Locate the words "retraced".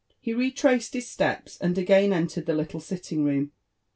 0.33-0.95